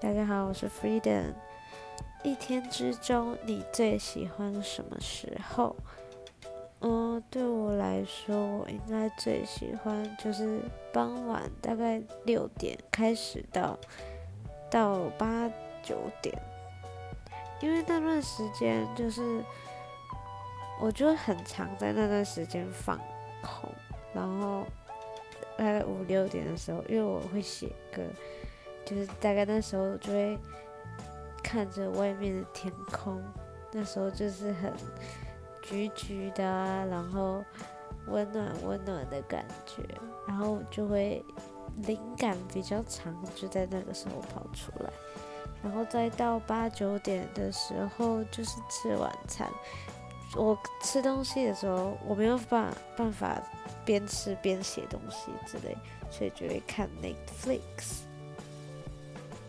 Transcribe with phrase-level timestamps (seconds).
[0.00, 1.34] 大家好，我是 Freedom。
[2.22, 5.74] 一天之中，你最喜欢什么时候？
[6.78, 10.60] 嗯，对我来说，我应该最喜欢就是
[10.92, 13.76] 傍晚，大概六点开始到
[14.70, 15.50] 到八
[15.82, 16.32] 九点，
[17.60, 19.42] 因为那段时间就是
[20.80, 22.96] 我就很常在那段时间放
[23.42, 23.68] 空，
[24.14, 24.64] 然后
[25.56, 28.00] 大概五六点的时候，因为我会写歌。
[28.88, 30.38] 就是大概那时候就会
[31.42, 33.22] 看着外面的天空，
[33.70, 34.72] 那时候就是很
[35.60, 36.42] 橘橘的，
[36.86, 37.44] 然后
[38.06, 39.82] 温暖温暖的感觉，
[40.26, 41.22] 然后就会
[41.82, 44.90] 灵感比较长，就在那个时候跑出来，
[45.62, 49.46] 然后再到八九点的时候就是吃晚餐。
[50.34, 53.38] 我吃东西的时候，我没有办办法
[53.84, 55.76] 边吃边写东西之类，
[56.10, 58.07] 所以就会看 Netflix。